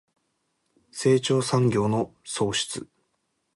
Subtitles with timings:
[0.89, 2.89] 成長産業の創出